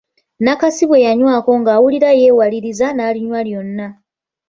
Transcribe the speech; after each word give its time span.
Nakasi 0.43 0.83
bwe 0.87 1.03
yanywako 1.05 1.51
ng’awulira 1.59 2.09
yeewaliriza 2.19 2.87
naalinywa 2.93 3.41
lyonna. 3.47 3.87